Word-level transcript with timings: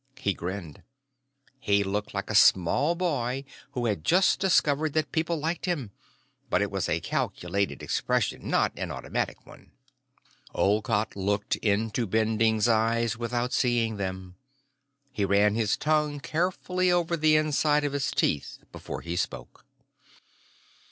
He 0.19 0.33
grinned. 0.33 0.81
He 1.59 1.83
looked 1.83 2.11
like 2.15 2.31
a 2.31 2.33
small 2.33 2.95
boy 2.95 3.45
who 3.73 3.85
had 3.85 4.03
just 4.03 4.39
discovered 4.39 4.93
that 4.93 5.11
people 5.11 5.37
liked 5.37 5.65
him; 5.65 5.91
but 6.49 6.59
it 6.59 6.71
was 6.71 6.89
a 6.89 7.01
calculated 7.01 7.83
expression, 7.83 8.49
not 8.49 8.71
an 8.75 8.89
automatic 8.89 9.45
one. 9.45 9.73
Olcott 10.55 11.15
looked 11.15 11.55
into 11.57 12.07
Bending's 12.07 12.67
eyes 12.67 13.15
without 13.15 13.53
seeing 13.53 13.97
them. 13.97 14.37
He 15.11 15.23
ran 15.23 15.53
his 15.53 15.77
tongue 15.77 16.19
carefully 16.19 16.91
over 16.91 17.15
the 17.15 17.35
inside 17.35 17.83
of 17.83 17.93
his 17.93 18.09
teeth 18.09 18.57
before 18.71 19.01
he 19.01 19.15
spoke. 19.15 19.67